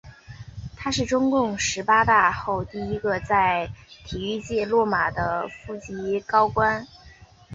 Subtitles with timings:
[0.75, 3.69] 他是中共十八大后第一个在
[4.03, 6.87] 体育界落马的副部级高官。